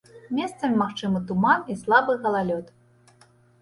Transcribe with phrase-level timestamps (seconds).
[0.37, 2.77] Месцамі магчымы туман і слабы галалёд.